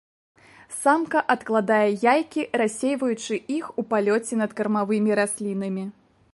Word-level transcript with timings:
Самка 0.83 1.21
адкладае 1.33 1.83
яйкі 2.13 2.41
рассейваючы 2.61 3.33
іх 3.59 3.65
у 3.83 3.87
палёце 3.95 4.33
над 4.43 4.51
кармавымі 4.63 5.11
раслінамі. 5.21 5.83